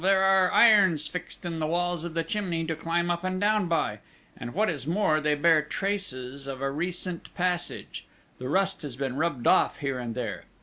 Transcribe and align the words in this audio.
There 0.03 0.23
are 0.23 0.51
irons 0.51 1.05
fixed 1.07 1.45
in 1.45 1.59
the 1.59 1.67
walls 1.67 2.03
of 2.03 2.15
the 2.15 2.23
chimney 2.23 2.65
to 2.65 2.75
climb 2.75 3.11
up 3.11 3.23
and 3.23 3.39
down 3.39 3.67
by; 3.67 3.99
and, 4.35 4.55
what 4.55 4.67
is 4.67 4.87
more, 4.87 5.21
they 5.21 5.35
bear 5.35 5.61
traces 5.61 6.47
of 6.47 6.59
a 6.59 6.71
recent 6.71 7.31
passage 7.35 8.07
the 8.39 8.49
rust 8.49 8.81
has 8.81 8.95
been 8.95 9.15
rubbed 9.15 9.45
off 9.45 9.77
here 9.77 9.99
and 9.99 10.15
there!... 10.15 10.45